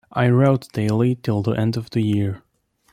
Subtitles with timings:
[0.13, 2.41] I wrote daily till the end of the year.